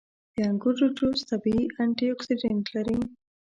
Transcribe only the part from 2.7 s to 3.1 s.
لري.